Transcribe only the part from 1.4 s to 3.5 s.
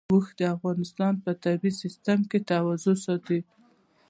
طبعي سیسټم توازن ساتي.